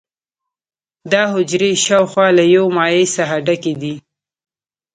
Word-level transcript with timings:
دا 1.11 1.23
حجرې 1.33 1.71
شاوخوا 1.85 2.27
له 2.37 2.43
یو 2.55 2.65
مایع 2.77 3.05
څخه 3.15 3.35
ډکې 3.45 3.73
دي. 3.81 3.95